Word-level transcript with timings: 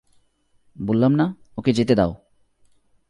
বললাম 0.75 1.11
না, 1.15 1.25
ওকে 1.57 1.71
যেতে 1.73 1.93
দাও! 1.95 2.11